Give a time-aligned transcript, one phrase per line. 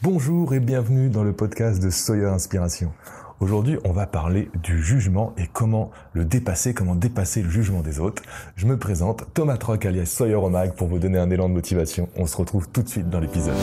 [0.00, 2.92] Bonjour et bienvenue dans le podcast de Sawyer Inspiration.
[3.40, 7.98] Aujourd'hui, on va parler du jugement et comment le dépasser, comment dépasser le jugement des
[7.98, 8.22] autres.
[8.54, 12.08] Je me présente, Thomas Troc alias Sawyer Omag pour vous donner un élan de motivation.
[12.14, 13.56] On se retrouve tout de suite dans l'épisode.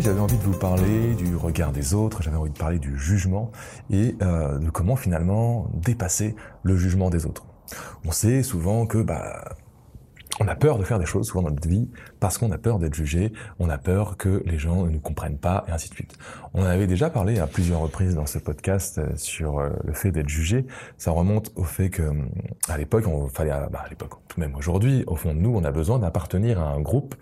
[0.00, 3.52] J'avais envie de vous parler du regard des autres, j'avais envie de parler du jugement
[3.90, 7.44] et euh, de comment finalement dépasser le jugement des autres.
[8.04, 9.54] On sait souvent que bah,
[10.40, 11.88] on a peur de faire des choses souvent dans notre vie
[12.20, 15.38] parce qu'on a peur d'être jugé, on a peur que les gens ne nous comprennent
[15.38, 16.16] pas et ainsi de suite.
[16.54, 20.10] On avait déjà parlé à plusieurs reprises dans ce podcast euh, sur euh, le fait
[20.10, 20.66] d'être jugé.
[20.98, 22.02] Ça remonte au fait que
[22.68, 25.70] à l'époque, on fallait, bah, à l'époque, même aujourd'hui, au fond de nous, on a
[25.70, 27.14] besoin d'appartenir à un groupe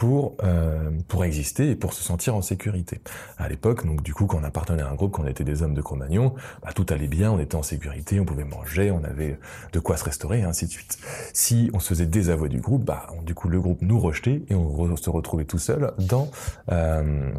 [0.00, 3.02] pour euh, pour exister et pour se sentir en sécurité.
[3.36, 5.62] À l'époque, donc du coup, quand on appartenait à un groupe, quand on était des
[5.62, 9.04] hommes de Cro-Magnon, bah, tout allait bien, on était en sécurité, on pouvait manger, on
[9.04, 9.38] avait
[9.74, 10.98] de quoi se restaurer, et ainsi de suite.
[11.34, 14.54] Si on se faisait désavouer du groupe, bah du coup le groupe nous rejetait et
[14.54, 16.28] on se retrouvait tout seul dans
[16.70, 17.30] euh,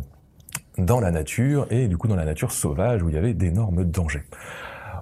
[0.77, 3.83] dans la nature et du coup dans la nature sauvage où il y avait d'énormes
[3.83, 4.23] dangers.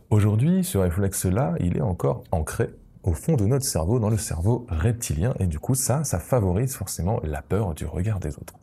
[0.09, 2.69] Aujourd'hui, ce réflexe-là, il est encore ancré
[3.03, 6.75] au fond de notre cerveau, dans le cerveau reptilien, et du coup ça, ça favorise
[6.75, 8.53] forcément la peur du regard des autres.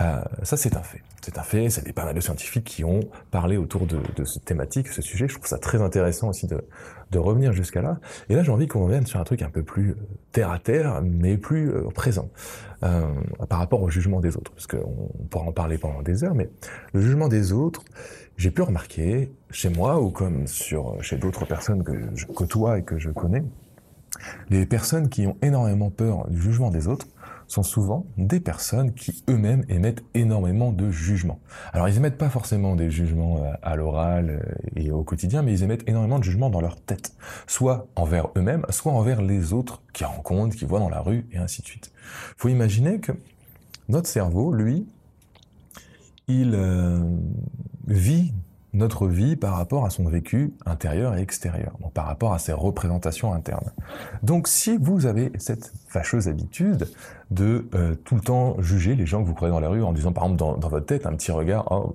[0.00, 1.02] Euh, ça c'est un fait.
[1.22, 4.44] C'est un fait, c'est pas mal de scientifiques qui ont parlé autour de, de cette
[4.44, 5.28] thématique, ce sujet.
[5.28, 6.64] Je trouve ça très intéressant aussi de,
[7.10, 7.98] de revenir jusqu'à là.
[8.28, 9.96] Et là j'ai envie qu'on revienne sur un truc un peu plus euh,
[10.32, 12.30] terre à terre, mais plus euh, présent,
[12.82, 13.02] euh,
[13.48, 14.52] par rapport au jugement des autres.
[14.52, 16.48] Parce qu'on pourra en parler pendant des heures, mais
[16.94, 17.82] le jugement des autres,
[18.38, 22.84] j'ai pu remarquer chez moi ou comme sur chez d'autres personnes que je côtoie et
[22.84, 23.44] que je connais,
[24.48, 27.06] les personnes qui ont énormément peur du jugement des autres
[27.48, 31.40] sont souvent des personnes qui eux-mêmes émettent énormément de jugements.
[31.72, 35.88] Alors ils émettent pas forcément des jugements à l'oral et au quotidien, mais ils émettent
[35.88, 37.14] énormément de jugements dans leur tête,
[37.46, 41.38] soit envers eux-mêmes, soit envers les autres qu'ils rencontrent, qu'ils voient dans la rue, et
[41.38, 41.90] ainsi de suite.
[42.36, 43.12] Faut imaginer que
[43.88, 44.86] notre cerveau, lui,
[46.28, 47.00] il euh,
[47.88, 48.32] vit
[48.74, 52.52] notre vie par rapport à son vécu intérieur et extérieur, donc par rapport à ses
[52.52, 53.72] représentations internes.
[54.22, 56.86] Donc si vous avez cette fâcheuse habitude
[57.30, 59.92] de euh, tout le temps juger les gens que vous croisez dans la rue en
[59.92, 61.94] disant par exemple dans, votre tête un petit regard, oh,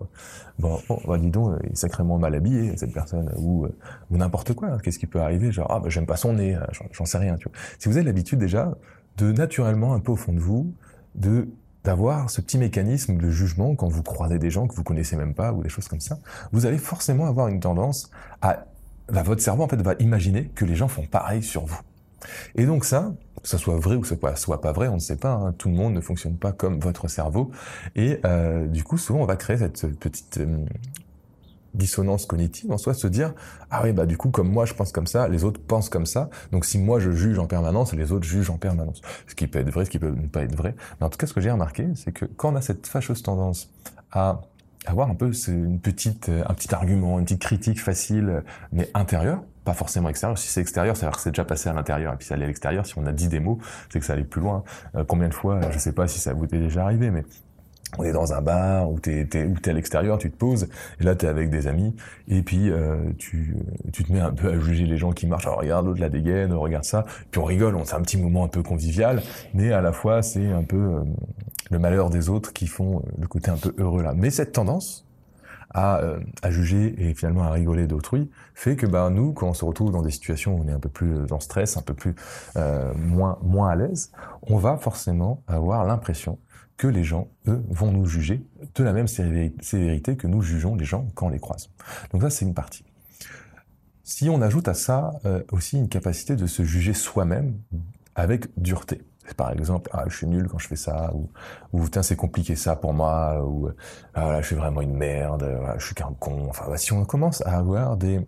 [0.57, 3.77] bon, oh, bah, dis donc, il est sacrément mal habillé cette personne, ou, euh,
[4.09, 6.57] ou n'importe quoi, qu'est-ce qui peut arriver, genre ah bah, j'aime pas son nez,
[6.91, 7.57] j'en sais rien, tu vois.
[7.77, 8.75] Si vous avez l'habitude déjà
[9.17, 10.73] de naturellement un peu au fond de vous,
[11.13, 11.47] de
[11.83, 15.33] d'avoir ce petit mécanisme de jugement quand vous croisez des gens que vous connaissez même
[15.33, 16.17] pas ou des choses comme ça,
[16.51, 18.09] vous allez forcément avoir une tendance
[18.41, 18.65] à,
[19.11, 21.79] bah, votre cerveau en fait va imaginer que les gens font pareil sur vous.
[22.55, 24.99] Et donc ça, que ça soit vrai ou que ça soit pas vrai, on ne
[24.99, 25.33] sait pas.
[25.33, 27.51] Hein, tout le monde ne fonctionne pas comme votre cerveau.
[27.95, 30.65] Et euh, du coup, souvent, on va créer cette petite euh,
[31.73, 33.33] dissonance cognitive en soi, se dire
[33.71, 36.05] ah oui bah du coup comme moi je pense comme ça, les autres pensent comme
[36.05, 39.01] ça, donc si moi je juge en permanence, les autres jugent en permanence.
[39.27, 40.75] Ce qui peut être vrai, ce qui peut ne pas être vrai.
[40.99, 43.23] Mais en tout cas, ce que j'ai remarqué, c'est que quand on a cette fâcheuse
[43.23, 43.69] tendance
[44.11, 44.41] à
[44.85, 49.73] avoir un peu une petite, un petit argument, une petite critique facile, mais intérieure, pas
[49.73, 50.37] forcément extérieure.
[50.37, 52.13] Si c'est extérieur, ça veut dire que c'est déjà passé à l'intérieur.
[52.13, 53.59] Et puis ça allait à l'extérieur, si on a dit des mots,
[53.89, 54.63] c'est que ça allait plus loin.
[54.95, 57.23] Euh, combien de fois, je sais pas si ça vous est déjà arrivé, mais
[57.97, 60.67] on est dans un bar où t'es es, es à l'extérieur, tu te poses,
[60.99, 61.95] et là t'es avec des amis,
[62.27, 63.55] et puis euh, tu,
[63.91, 65.47] tu te mets un peu à juger les gens qui marchent.
[65.47, 68.43] Alors regarde l'autre la dégaine, regarde ça, puis on rigole, on c'est un petit moment
[68.43, 69.21] un peu convivial,
[69.53, 71.03] mais à la fois c'est un peu euh,
[71.71, 74.13] le malheur des autres qui font euh, le côté un peu heureux là.
[74.15, 75.05] Mais cette tendance
[75.73, 79.53] à, euh, à juger et finalement à rigoler d'autrui fait que bah nous, quand on
[79.53, 81.93] se retrouve dans des situations où on est un peu plus dans stress, un peu
[81.93, 82.15] plus
[82.95, 84.11] moins moins à l'aise,
[84.43, 86.37] on va forcément avoir l'impression
[86.77, 88.45] que les gens, eux, vont nous juger
[88.75, 91.69] de la même sévérité que nous jugeons les gens quand on les croise.
[92.11, 92.83] Donc ça, c'est une partie.
[94.03, 97.57] Si on ajoute à ça euh, aussi une capacité de se juger soi-même
[98.15, 99.01] avec dureté,
[99.37, 101.11] par exemple, ah, je suis nul quand je fais ça,
[101.73, 103.69] ou, c'est compliqué ça pour moi, ou
[104.13, 106.47] ah, je suis vraiment une merde, je suis qu'un con.
[106.49, 108.19] Enfin, bah, si on commence à avoir des,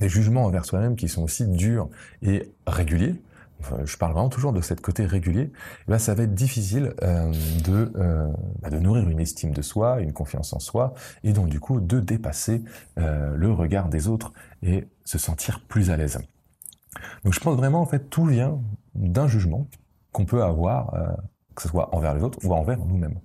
[0.00, 1.88] des jugements envers soi-même qui sont aussi durs
[2.22, 3.20] et réguliers,
[3.84, 7.32] je parle vraiment toujours de cette côté régulier, eh ben ça va être difficile euh,
[7.64, 8.28] de, euh,
[8.60, 10.94] bah, de nourrir une estime de soi, une confiance en soi,
[11.24, 12.62] et donc du coup de dépasser
[12.98, 14.32] euh, le regard des autres
[14.62, 16.18] et se sentir plus à l'aise.
[17.24, 18.60] Donc je pense vraiment en fait tout vient
[18.94, 19.66] d'un jugement
[20.12, 20.94] qu'on peut avoir,
[21.54, 23.18] que ce soit envers les autres ou envers nous-mêmes.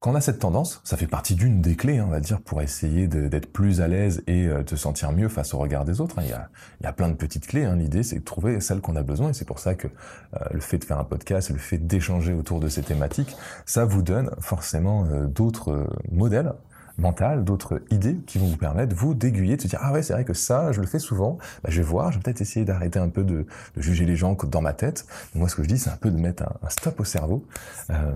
[0.00, 2.40] quand on a cette tendance, ça fait partie d'une des clés, hein, on va dire,
[2.40, 5.84] pour essayer d'être plus à l'aise et euh, de se sentir mieux face au regard
[5.84, 6.18] des autres.
[6.18, 6.22] Hein.
[6.24, 6.48] Il, y a,
[6.80, 7.64] il, y a, plein de petites clés.
[7.64, 7.76] Hein.
[7.76, 9.30] L'idée, c'est de trouver celle qu'on a besoin.
[9.30, 12.32] Et c'est pour ça que euh, le fait de faire un podcast, le fait d'échanger
[12.32, 16.52] autour de ces thématiques, ça vous donne forcément euh, d'autres modèles
[16.98, 20.12] mentales, d'autres idées qui vont vous permettre, vous, d'aiguiller, de se dire, ah ouais, c'est
[20.12, 22.64] vrai que ça, je le fais souvent, bah, je vais voir, je vais peut-être essayer
[22.64, 23.46] d'arrêter un peu de,
[23.76, 25.06] de, juger les gens dans ma tête.
[25.34, 27.44] moi, ce que je dis, c'est un peu de mettre un, stop au cerveau.
[27.90, 28.12] Euh,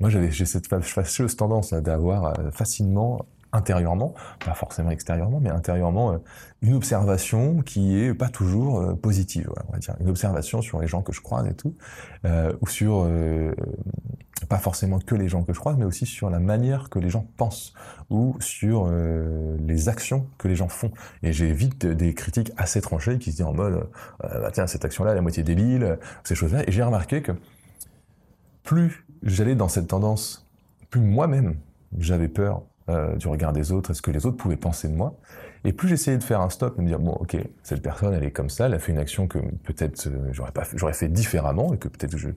[0.00, 3.24] moi, j'avais, j'ai cette fâcheuse tendance d'avoir euh, facilement
[3.56, 4.14] intérieurement,
[4.44, 6.18] pas forcément extérieurement, mais intérieurement, euh,
[6.62, 9.96] une observation qui est pas toujours euh, positive, on va dire.
[10.00, 11.74] Une observation sur les gens que je croise et tout,
[12.24, 13.08] euh, ou sur
[14.48, 17.08] pas forcément que les gens que je croise, mais aussi sur la manière que les
[17.08, 17.72] gens pensent
[18.10, 18.88] ou sur
[19.58, 20.92] les actions que les gens font.
[21.22, 23.88] Et j'ai vite des critiques assez tranchées qui se disent en mode
[24.20, 26.68] bah tiens cette action-là, la moitié débile, ces choses-là.
[26.68, 27.32] Et j'ai remarqué que
[28.62, 30.46] plus j'allais dans cette tendance,
[30.90, 31.56] plus moi-même
[31.98, 34.94] j'avais peur euh, du regard des autres, est ce que les autres pouvaient penser de
[34.94, 35.18] moi?
[35.64, 38.24] Et plus j'essayais de faire un stop, de me dire bon, ok, cette personne, elle
[38.24, 41.08] est comme ça, elle a fait une action que peut-être euh, j'aurais pas, j'aurais fait
[41.08, 42.28] différemment et que peut-être je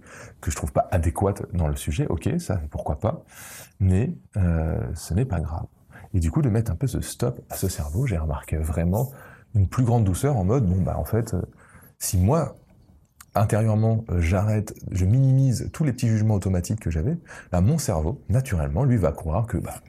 [0.42, 2.07] que je trouve pas adéquate dans le sujet.
[2.07, 3.24] Ok, ça, pourquoi pas.
[3.80, 5.66] Mais euh, ce n'est pas grave.
[6.13, 9.12] Et du coup, de mettre un peu ce stop à ce cerveau, j'ai remarqué vraiment
[9.54, 11.36] une plus grande douceur en mode bon bah en fait,
[12.00, 12.56] si moi
[13.36, 17.18] intérieurement, euh, j'arrête, je minimise tous les petits jugements automatiques que j'avais,
[17.54, 19.81] mon cerveau, naturellement, lui va croire que bah,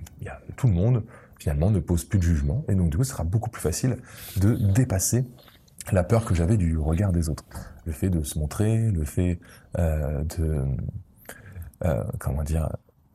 [0.57, 1.05] tout le monde,
[1.39, 3.97] finalement, ne pose plus de jugement, et donc du coup, ce sera beaucoup plus facile
[4.37, 5.25] de dépasser
[5.93, 7.45] la peur que j'avais du regard des autres.
[7.87, 9.41] Le fait de se montrer, le fait
[9.79, 10.65] euh, de...
[11.85, 12.69] Euh, comment dire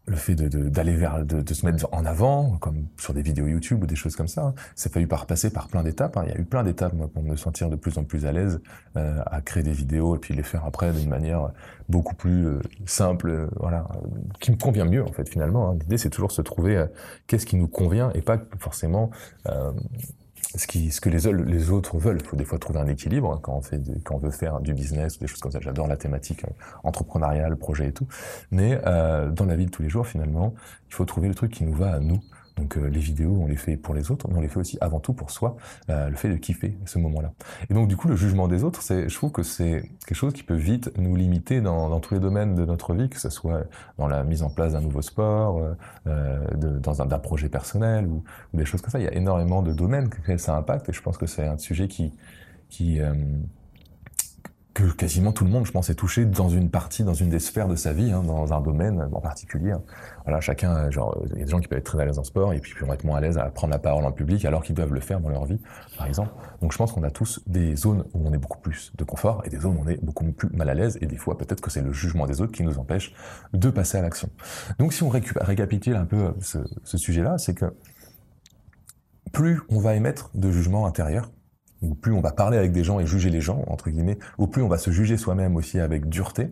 [0.07, 3.47] le fait d'aller de, vers, de, de, se mettre en avant, comme sur des vidéos
[3.47, 6.15] YouTube ou des choses comme ça, hein, c'est fallu par passer par plein d'étapes.
[6.17, 6.23] Hein.
[6.27, 8.61] Il y a eu plein d'étapes pour me sentir de plus en plus à l'aise
[8.97, 11.49] euh, à créer des vidéos et puis les faire après d'une manière
[11.89, 13.87] beaucoup plus euh, simple, euh, voilà,
[14.39, 15.71] qui me convient mieux en fait finalement.
[15.71, 15.77] Hein.
[15.81, 16.85] L'idée c'est toujours se trouver
[17.27, 19.09] qu'est-ce qui nous convient et pas forcément
[20.57, 22.19] ce, qui, ce que les, les autres veulent.
[22.21, 24.59] Il faut des fois trouver un équilibre hein, quand, on fait quand on veut faire
[24.59, 25.59] du business ou des choses comme ça.
[25.61, 26.49] J'adore la thématique euh,
[26.83, 28.07] entrepreneuriale, projet et tout.
[28.51, 30.53] Mais euh, dans la vie de tous les jours, finalement,
[30.89, 32.19] il faut trouver le truc qui nous va à nous.
[32.57, 34.77] Donc euh, les vidéos, on les fait pour les autres, mais on les fait aussi
[34.81, 35.57] avant tout pour soi,
[35.89, 37.33] euh, le fait de kiffer ce moment-là.
[37.69, 40.33] Et donc du coup, le jugement des autres, c'est, je trouve que c'est quelque chose
[40.33, 43.63] qui peut vite nous limiter dans, tous les domaines de notre vie, que ce soit
[43.97, 45.61] dans la mise en place d'un nouveau sport,
[46.07, 48.23] euh, dans un, projet personnel ou,
[48.53, 48.99] des choses comme ça.
[48.99, 51.57] Il y a énormément de domaines que ça impacte, et je pense que c'est un
[51.57, 52.11] sujet qui
[54.75, 57.39] que quasiment tout le monde, je pense, est touché dans une partie, dans une des
[57.39, 59.74] sphères de sa vie, hein, dans un domaine en particulier.
[60.25, 62.25] Voilà, chacun, genre, il y a des gens qui peuvent être très à l'aise en
[62.25, 64.44] sport et puis qui vont être moins à l'aise à prendre la parole en public
[64.44, 65.62] alors qu'ils doivent le faire dans leur vie,
[65.98, 66.31] par exemple.
[66.62, 69.44] Donc je pense qu'on a tous des zones où on est beaucoup plus de confort
[69.45, 71.62] et des zones où on est beaucoup plus mal à l'aise et des fois peut-être
[71.62, 73.13] que c'est le jugement des autres qui nous empêche
[73.54, 74.30] de passer à l'action.
[74.77, 77.74] Donc si on récapitule un peu ce, ce sujet-là, c'est que
[79.31, 81.31] plus on va émettre de jugements intérieurs,
[81.93, 84.61] plus on va parler avec des gens et juger les gens, entre guillemets, ou plus
[84.61, 86.51] on va se juger soi-même aussi avec dureté,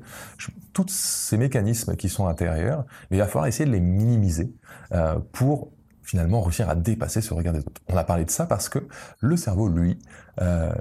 [0.74, 4.54] tous ces mécanismes qui sont intérieurs, il va falloir essayer de les minimiser
[4.92, 5.72] euh, pour
[6.04, 7.82] finalement réussir à dépasser ce regard des autres.
[7.88, 8.80] On a parlé de ça parce que
[9.20, 9.98] le cerveau, lui,
[10.42, 10.72] euh,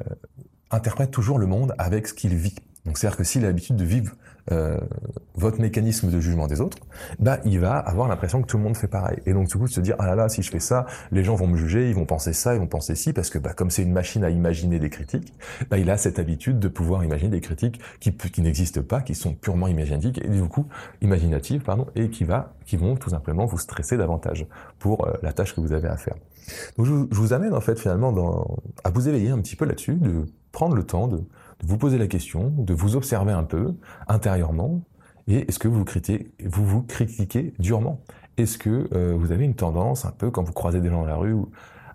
[0.70, 2.56] interprète toujours le monde avec ce qu'il vit.
[2.84, 4.14] Donc c'est-à-dire que s'il a l'habitude de vivre
[4.50, 4.78] euh,
[5.34, 6.78] votre mécanisme de jugement des autres,
[7.20, 9.18] bah il va avoir l'impression que tout le monde fait pareil.
[9.24, 11.22] Et donc du coup de se dire ah là là si je fais ça, les
[11.22, 13.52] gens vont me juger, ils vont penser ça, ils vont penser ci, parce que bah
[13.54, 15.32] comme c'est une machine à imaginer des critiques,
[15.70, 19.14] bah il a cette habitude de pouvoir imaginer des critiques qui, qui n'existent pas, qui
[19.14, 20.66] sont purement imaginatives et du coup
[21.00, 24.46] imaginatives pardon et qui va qui vont tout simplement vous stresser davantage
[24.78, 26.16] pour euh, la tâche que vous avez à faire.
[26.76, 29.64] Donc je, je vous amène en fait finalement dans, à vous éveiller un petit peu
[29.64, 31.22] là-dessus, de prendre le temps de
[31.62, 33.74] de vous poser la question, de vous observer un peu
[34.08, 34.82] intérieurement,
[35.28, 38.00] et est-ce que vous, critiquez, vous vous critiquez durement?
[38.36, 41.06] Est-ce que euh, vous avez une tendance un peu quand vous croisez des gens dans
[41.06, 41.36] la rue,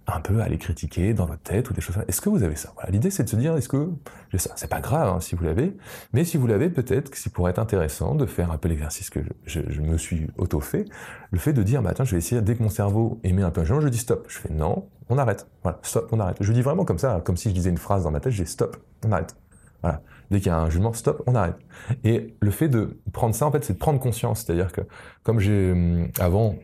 [0.07, 2.55] un peu à les critiquer dans votre tête ou des choses Est-ce que vous avez
[2.55, 2.73] ça?
[2.89, 3.89] L'idée c'est de se dire, est-ce que
[4.31, 5.75] j'ai ça C'est pas grave hein, si vous l'avez,
[6.13, 9.09] mais si vous l'avez, peut-être que ça pourrait être intéressant de faire un peu l'exercice
[9.09, 10.85] que je, me suis auto-fait,
[11.31, 13.51] le fait de dire, bah attends, je vais essayer, dès que mon cerveau émet un
[13.51, 14.25] peu un jugement, je dis stop.
[14.29, 15.47] Je fais non, on arrête.
[15.63, 16.37] Voilà, stop, on arrête.
[16.39, 18.43] Je dis vraiment comme ça, comme si je disais une phrase dans ma tête, je
[18.43, 19.35] dis stop, on arrête.
[20.29, 21.55] Dès qu'il y a un jugement, stop, on arrête.
[22.03, 24.43] Et le fait de prendre ça, en fait, c'est de prendre conscience.
[24.43, 24.81] C'est-à-dire que,
[25.23, 26.55] comme j'ai hum, avant,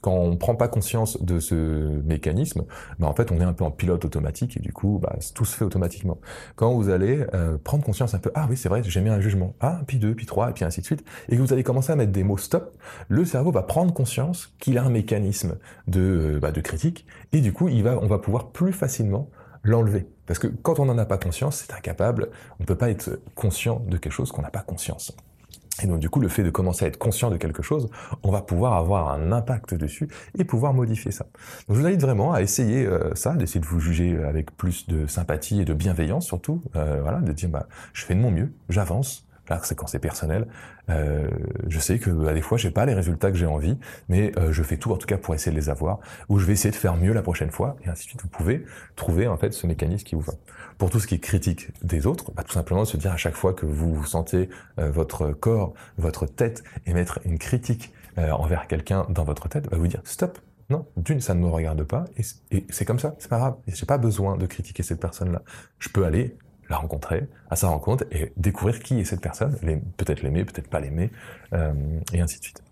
[0.00, 1.54] quand on prend pas conscience de ce
[2.02, 2.64] mécanisme,
[2.98, 5.44] bah en fait, on est un peu en pilote automatique et du coup, bah, tout
[5.44, 6.18] se fait automatiquement.
[6.56, 9.20] Quand vous allez euh, prendre conscience un peu, ah oui, c'est vrai, j'ai mis un
[9.20, 11.62] jugement, ah, puis deux, puis trois, et puis ainsi de suite, et que vous allez
[11.62, 12.76] commencer à mettre des mots stop,
[13.08, 17.40] le cerveau va prendre conscience qu'il a un mécanisme de, euh, bah, de critique, et
[17.40, 19.28] du coup, il va, on va pouvoir plus facilement
[19.62, 20.06] l'enlever.
[20.26, 23.20] Parce que quand on n'en a pas conscience, c'est incapable, on ne peut pas être
[23.34, 25.14] conscient de quelque chose qu'on n'a pas conscience.
[25.82, 27.88] Et donc du coup, le fait de commencer à être conscient de quelque chose,
[28.22, 31.24] on va pouvoir avoir un impact dessus et pouvoir modifier ça.
[31.66, 34.86] Donc je vous invite vraiment à essayer euh, ça, d'essayer de vous juger avec plus
[34.86, 38.30] de sympathie et de bienveillance surtout, euh, voilà, de dire bah je fais de mon
[38.30, 40.46] mieux, j'avance, Là, c'est quand c'est personnel.
[40.88, 41.28] Euh,
[41.68, 43.76] je sais que bah, des fois, j'ai pas les résultats que j'ai envie,
[44.08, 46.46] mais euh, je fais tout en tout cas pour essayer de les avoir, ou je
[46.46, 48.22] vais essayer de faire mieux la prochaine fois, et ainsi de suite.
[48.22, 50.34] Vous pouvez trouver en fait ce mécanisme qui vous va.
[50.78, 53.34] Pour tout ce qui est critique des autres, bah, tout simplement se dire à chaque
[53.34, 59.06] fois que vous, sentez euh, votre corps, votre tête émettre une critique euh, envers quelqu'un
[59.08, 60.38] dans votre tête, bah, vous dire stop.
[60.70, 63.56] Non, d'une, ça ne me regarde pas, et c'est comme ça, c'est pas grave.
[63.66, 65.42] J'ai pas besoin de critiquer cette personne-là.
[65.78, 66.36] Je peux aller
[66.72, 69.54] la rencontrer, à sa rencontre, et découvrir qui est cette personne,
[69.98, 71.10] peut-être l'aimer, peut-être pas l'aimer,
[71.52, 71.72] euh,
[72.14, 72.62] et ainsi de suite.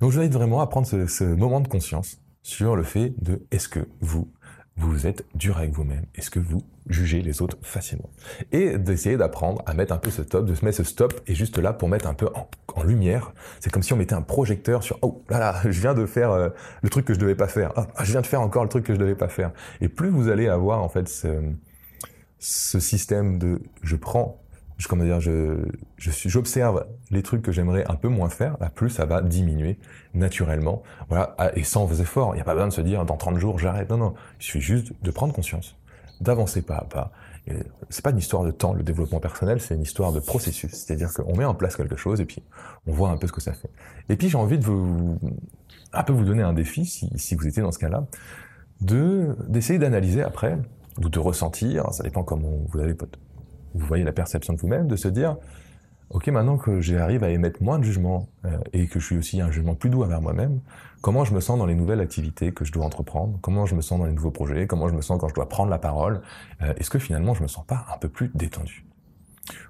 [0.00, 3.42] Donc je vous invite vraiment à prendre ce, moment de conscience sur le fait de
[3.50, 4.30] est-ce que vous,
[4.76, 6.04] vous êtes dur avec vous-même?
[6.14, 8.10] Est-ce que vous jugez les autres facilement?
[8.52, 11.34] Et d'essayer d'apprendre à mettre un peu ce stop, de se mettre ce stop et
[11.34, 13.32] juste là pour mettre un peu en, en lumière.
[13.58, 16.30] C'est comme si on mettait un projecteur sur oh là là, je viens de faire
[16.30, 16.50] euh,
[16.82, 17.72] le truc que je devais pas faire.
[17.74, 19.50] Ah, je viens de faire encore le truc que je devais pas faire.
[19.80, 21.40] Et plus vous allez avoir en fait ce,
[22.44, 24.38] ce système de je prends,
[24.86, 25.64] comment dire, je,
[25.96, 29.78] j'observe les trucs que j'aimerais un peu moins faire, plus ça va diminuer
[30.12, 32.34] naturellement, voilà, et sans vos efforts.
[32.34, 33.88] Il n'y a pas besoin de se dire dans 30 jours j'arrête.
[33.88, 35.74] Non, non, il suffit juste de prendre conscience,
[36.20, 37.12] d'avancer pas à pas.
[37.88, 40.72] C'est pas une histoire de temps, le développement personnel, c'est une histoire de processus.
[40.72, 42.42] C'est-à-dire qu'on met en place quelque chose et puis
[42.86, 43.70] on voit un peu ce que ça fait.
[44.10, 45.18] Et puis j'ai envie de vous,
[45.94, 48.06] un peu vous donner un défi, si, si vous étiez dans ce cas-là,
[48.82, 50.58] de d'essayer d'analyser après
[51.02, 52.94] ou de ressentir, ça dépend comment vous avez
[53.74, 55.36] vous voyez la perception de vous-même, de se dire
[56.10, 59.40] ok maintenant que j'arrive à émettre moins de jugement euh, et que je suis aussi
[59.40, 60.60] un jugement plus doux envers moi-même,
[61.00, 63.80] comment je me sens dans les nouvelles activités que je dois entreprendre, comment je me
[63.80, 66.22] sens dans les nouveaux projets, comment je me sens quand je dois prendre la parole,
[66.62, 68.86] euh, est-ce que finalement je me sens pas un peu plus détendu?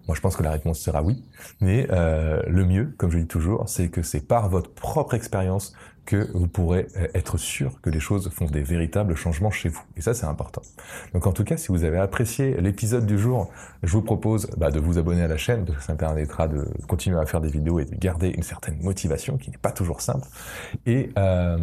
[0.07, 1.25] Moi, je pense que la réponse sera oui,
[1.61, 5.73] mais euh, le mieux, comme je dis toujours, c'est que c'est par votre propre expérience
[6.07, 9.83] que vous pourrez euh, être sûr que les choses font des véritables changements chez vous.
[9.97, 10.63] Et ça, c'est important.
[11.13, 13.51] Donc en tout cas, si vous avez apprécié l'épisode du jour,
[13.83, 16.67] je vous propose bah, de vous abonner à la chaîne, parce que ça permettra de
[16.89, 20.01] continuer à faire des vidéos et de garder une certaine motivation, qui n'est pas toujours
[20.01, 20.27] simple.
[20.87, 21.11] Et...
[21.19, 21.59] Euh,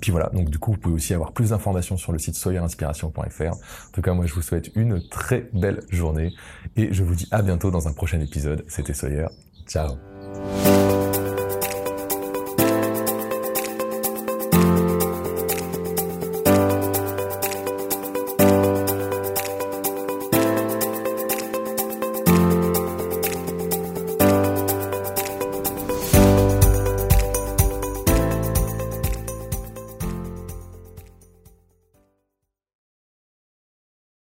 [0.00, 3.42] puis voilà, donc du coup, vous pouvez aussi avoir plus d'informations sur le site soyerinspiration.fr.
[3.42, 6.32] En tout cas, moi, je vous souhaite une très belle journée
[6.76, 8.64] et je vous dis à bientôt dans un prochain épisode.
[8.68, 9.26] C'était Sawyer.
[9.66, 9.96] Ciao